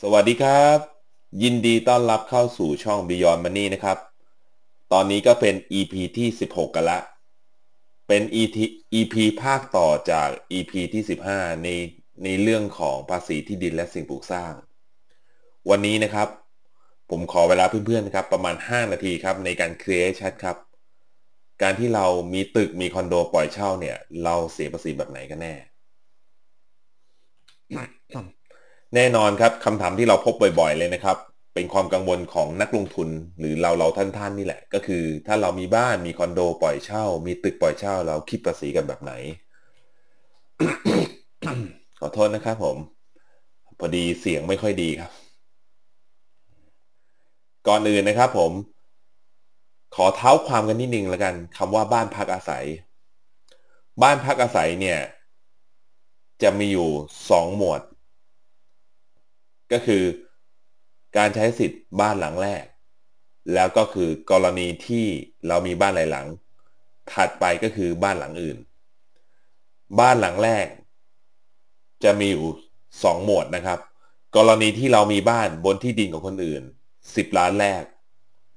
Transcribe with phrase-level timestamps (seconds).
[0.00, 0.78] สวัสดีครับ
[1.42, 3.98] ยินดีต้อนรับเข้าสู่ช่อง Beyond Money นะครับ
[4.92, 6.98] ตอนนี้ก็เป็น EP ที่ 16 กันละ
[8.08, 8.22] เป็น
[8.94, 11.68] EP ภาคต่อจาก EP ที่ 15 ใน
[12.24, 14.52] ในเรื่องของภาษีที่ดินและสิ่งปลูกสร้าง
[15.70, 16.28] วันนี้นะครับ
[17.10, 20.56] ผมขอเวลาเพื่อนๆนะครับ ประมาณ 5 นาทีครับ ในการ create chat ครับ
[21.62, 25.54] การที่เรามีตึกมีคอนโดปล่อยเช่าเนี่ย เราเสียภาษีแบบไหนกันแน่
[28.94, 31.16] แน่นอนครับคำถามที่เราพบบ่อยๆเลยนะครับ
[31.54, 39.12] เป็นความกังวลของนักลงทุนหรือเราเราท่านๆนี่แหละ ก็คือ ถ้าเรามีบ้านมีคอนโดปล่อยเช่า มีตึกปล่อยเช่า เราคิดภาษีกันแบบไหน
[42.00, 42.76] ขอโทษนะครับผม
[43.78, 45.10] พอดีเสียงไม่ค่อยดีครับ
[47.68, 48.52] ก่อนอื่นนะครับ ผม
[49.96, 52.64] ขอเท้าความกันนิดนึงแล้วกันคำว่าบ้านพักอาศัย
[54.02, 54.98] บ้านพักอาศัยเนี่ย
[56.42, 56.88] จะมีอยู่
[57.30, 57.80] สองหมวด
[59.72, 60.02] ก็คือ
[61.16, 62.64] การใช้สิทธิ์บ้านหลังแรก
[63.54, 65.06] แล้วก็คือกรณีที่
[65.48, 66.26] เรามีบ้านหลายหลัง
[67.12, 68.58] ถัดไปก็คือบ้านหลังอื่น
[70.00, 70.66] บ้านหลังแรก
[72.04, 72.46] จะมีอยู่
[73.02, 73.78] สองหมวดนะครับ
[74.36, 76.62] กรณีที่เรามีบ้านบนที่ดินของคนอื่น
[77.00, 77.82] 10 ล้านแรก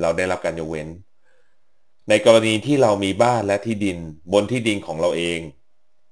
[0.00, 0.88] เราได้รับการยกเว้น
[2.08, 3.96] ในกรณีที่เรามีบ้านและที่ดิน
[4.32, 5.40] บนที่ดินของเราเอง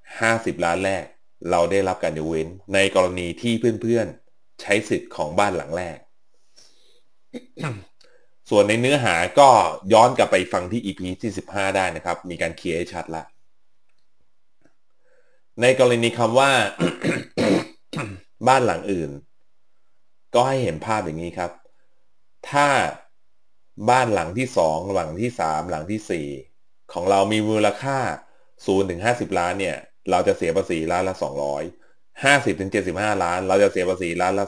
[0.01, 1.05] 50 ล้านแรก
[1.51, 4.28] เราได้รับการยกเว้น ในกรณีที่เพื่อนๆ
[4.63, 5.99] ใช้สิทธิ์ของบ้านหลังแรก
[8.51, 9.49] ส่วนในเนื้อหาก็
[9.93, 13.25] ย้อนกลับไปฟังที่ EP ที่15 ได้นะครับ มีการเคลียร์ให้ชัดละ
[15.63, 16.51] ในกรณีคำว่า
[18.49, 19.11] บ้านหลังอื่น
[20.35, 21.53] ก็ให้เห็นภาพอย่างนี้ครับ
[22.51, 22.69] ถ้า
[23.91, 26.27] บ้านหลังที่สองหลังที่สามหลังที่สี่
[26.93, 27.99] ของเรามีมูลค่า
[28.45, 29.77] 0ถึง50ล้านเนี่ย
[30.11, 31.63] เราจะเสียภาษีล้านละสองร้อย
[32.23, 34.47] 200 50ถึง75ล้าน เราจะเสียภาษีล้านละ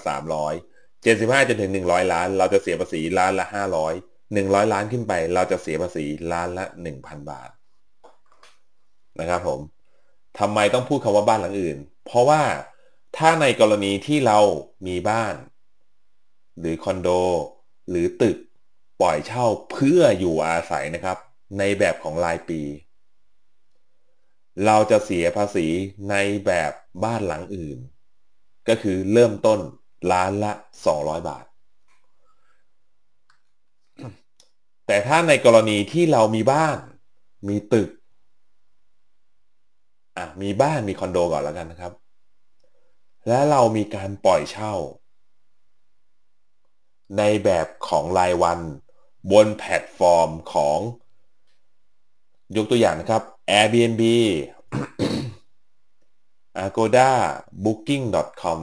[0.50, 3.46] 300 75จนถึง100ล้าน เราจะเสียภาษีล้านละ
[3.94, 6.64] 500 100ล้านขึ้นไป เราจะเสียภาษีล้านละ
[6.98, 7.50] 1,000บาท
[9.20, 9.60] นะครับผม
[10.38, 12.42] ทำไมต้องพูดคำว่าบ้านหลังอื่น เพราะว่า
[13.16, 14.38] ถ้าในกรณีที่เรา
[14.86, 15.34] มีบ้าน
[16.58, 17.08] หรือคอนโด
[17.90, 18.36] หรือตึก
[19.00, 21.18] ปล่อยเช่าเพื่ออยู่อาศัยนะครับ
[21.58, 22.60] ในแบบของรายปี
[24.66, 25.66] เราจะเสียภาษี
[26.10, 26.16] ใน
[26.46, 26.72] แบบ
[27.04, 27.78] บ้านหลังอื่น
[28.68, 29.60] ก็คือเริ่มต้น
[30.12, 30.52] ล้านละ
[30.90, 31.44] 200 บาท
[34.86, 36.78] แต่ถ้าในกรณีที่เรามีบ้าน
[37.48, 37.88] มีตึก
[40.16, 41.92] อะ มีบ้านมีคอนโดก่อนแล้วกันนะครับ
[43.28, 44.74] และเรามีการปล่อยเช่า
[47.18, 48.58] ในแบบของรายวัน
[49.32, 50.78] บนแพลตฟอร์มของ
[52.56, 54.02] ยกตัวอย่างนะครับ Airbnb
[56.66, 57.10] Agoda
[57.64, 58.60] Booking.com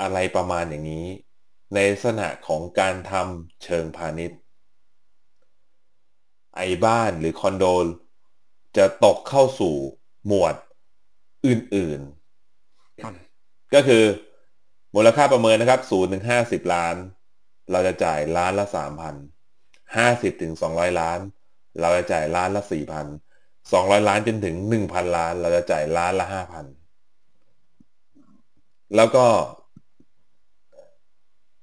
[0.00, 1.06] อะไรประมาณอย่างนี้
[1.74, 4.38] ในลักษณะของการทำเชิงพาณิชย์
[6.56, 7.64] ไอ้บ้านหรือคอนโด
[8.76, 9.74] จะตกเข้าสู่
[10.26, 10.54] หมวด
[11.46, 14.04] อื่นๆ ก็คือ
[14.94, 16.96] มูลค่าประเมินนะครับ0ถึง50ล้าน
[17.70, 18.66] เราจะจ่ายล้านละ
[19.54, 21.18] 3,000 50ถึง200ล้าน
[21.80, 22.62] เราจะจ่ายล้านละ
[23.70, 26.64] 4,000 200ล้านจนถึง1,000ล้าน เราจะจ่ายล้านละ5,000
[28.96, 29.26] แล้วก็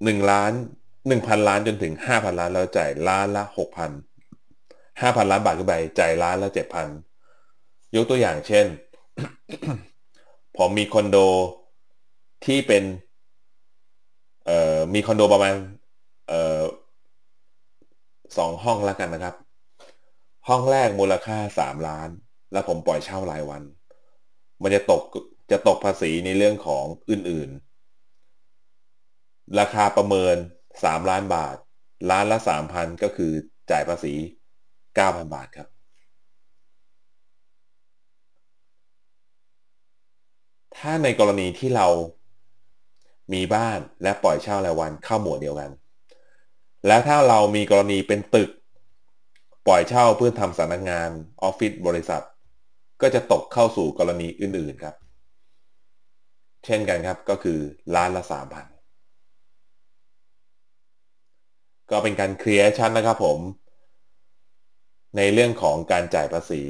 [0.06, 0.51] 1ล้าน
[1.00, 3.91] 1,000ล้านจนถึง5,000ล้านเราจ่ายล้านละ6,000
[5.01, 6.50] 5,000ล้านบาทขึ้นไปจ่ายล้านละ
[7.23, 8.66] 7,000ยกตัวอย่างเช่น
[10.57, 11.18] ผมมีคอนโด
[12.45, 12.83] ที่เป็น
[14.45, 15.53] เอ่อมีคอนโดประมาณ
[16.28, 16.62] เอ่อ
[18.38, 19.35] สองห้องแล้วกันนะครับ
[20.47, 22.09] ห้องแรกมูลค่าสามล้าน
[22.52, 23.63] แล้วผมปล่อยเช่ารายวัน
[24.62, 25.03] มันจะตก
[25.52, 30.35] จะตกภาษีในเรื่องของอื่นๆ ราคาประเมิน
[30.84, 31.56] สามล้านบาท
[32.12, 33.31] ล้านละสามพันก็คือ
[33.72, 34.13] จ่ายภาษี
[34.96, 35.68] เก้าพันบาทครับ
[40.77, 41.88] ถ้าในกรณีที่เรา
[43.33, 45.71] มีบ้านและปล่อยเช่ารายวันเข้าหมวดเดียวกัน
[46.88, 48.50] และถ้าเรามีกรณีเป็นตึก
[49.68, 51.10] ปล่อยเช่าเพื่อทำสำนักงาน
[51.44, 52.24] ออฟฟิศบริษัท
[53.02, 54.96] ก็จะตกเข้าสู่กรณีอื่นๆครับ
[56.66, 57.60] เช่นกันครับก็คือ
[57.96, 58.66] ล้านละสามพัน
[61.92, 63.40] ก็เป็นการเคลียร์ชั้นนะครับผม
[65.18, 66.62] ในเรื่องของการจ่ายภาษี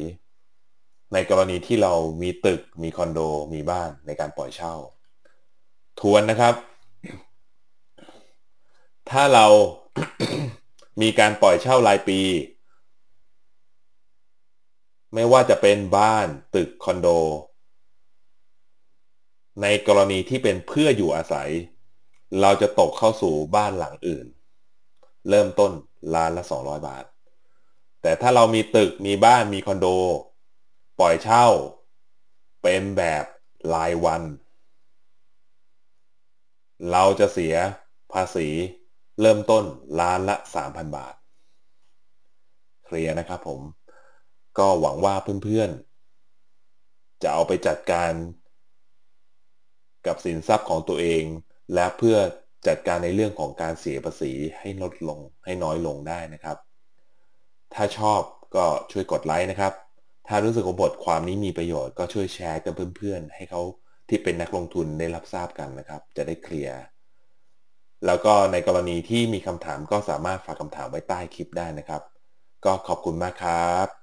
[1.14, 3.20] ในกรณีที่เรามีตึกมีคอนโด
[3.54, 4.74] มีบ้านในการปล่อยเช่า
[6.00, 6.56] ทวนนะครับ
[9.10, 9.46] ถ้าเรา
[11.02, 12.20] มีการปล่อยเช่ารายปี
[15.14, 17.08] ไม่ว่าจะเป็นบ้านตึกคอนโด
[19.62, 21.50] ในกรณีที่เป็นเพื่ออยู่อาศัย
[22.42, 24.28] เราจะตกเข้าสู่บ้านหลังอื่น
[25.30, 25.72] เริ่มต้น
[26.16, 27.06] ล้านละ 200 บาท
[28.02, 29.88] แต่ถ้าเรามีตึกมีบ้านมีคอนโด
[31.00, 31.48] ปล่อยเช่า
[32.64, 33.26] เป็นแบบ
[33.74, 34.24] รายวัน
[36.92, 37.56] เราจะเสีย
[38.12, 38.48] ภาษี
[39.22, 39.64] เริ่มต้น
[40.00, 40.36] ล้านละ
[40.66, 41.16] 3,000 บาท
[42.86, 43.62] เคลียร์นะครับผม
[44.58, 48.12] ก็หวังว่าเพื่อนๆ จะเอาไปจัดการ
[50.08, 51.24] กับสินทรัพย์ของตัวเอง
[51.74, 52.18] และเพื่อ
[52.68, 56.58] จัดการในเรื่องของการเสียภาษีให้ลดลงให้น้อยลงได้นะครับ
[57.74, 58.22] ถ้าชอบ
[58.56, 59.74] ก็ช่วยกดไลค์นะครับ
[60.28, 63.62] ถ้ารู้สึกว่าบทความนี้มีประโยชน์ก็ช่วยแชร์กับเพื่อนๆ ให้เขา
[64.10, 66.80] ที่เป็นนักลงทุนได้รับทราบกันนะครับ จะได้เคลียร์
[68.06, 72.02] แล้วก็ในกรณีที่มีคำถามก็สามารถฝากคำถามไว้ใต้คลิปได้นะครับ
[72.66, 74.01] ก็ขอบคุณมากครับ